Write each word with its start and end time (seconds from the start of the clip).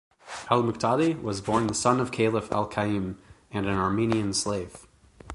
Al-Muqtadi 0.49 1.21
was 1.21 1.41
born 1.41 1.67
the 1.67 1.75
son 1.75 1.99
of 1.99 2.11
Caliph 2.11 2.51
al-Qa'im 2.51 3.17
and 3.51 3.67
an 3.67 3.77
Armenian 3.77 4.33
slave. 4.33 4.87